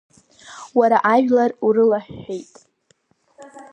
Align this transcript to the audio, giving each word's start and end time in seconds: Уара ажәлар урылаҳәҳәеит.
Уара 0.77 0.97
ажәлар 1.13 1.51
урылаҳәҳәеит. 1.65 2.55